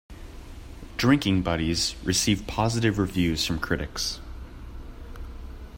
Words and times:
"Drinking 0.97 1.43
Buddies" 1.43 1.93
received 2.03 2.47
positive 2.47 2.97
reviews 2.97 3.45
from 3.45 3.59
critics. 3.59 4.19